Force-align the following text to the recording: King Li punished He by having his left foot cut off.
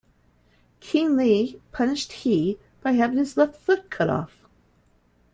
King 0.79 1.15
Li 1.15 1.61
punished 1.71 2.11
He 2.11 2.57
by 2.81 2.93
having 2.93 3.19
his 3.19 3.37
left 3.37 3.55
foot 3.55 3.91
cut 3.91 4.09
off. 4.09 4.41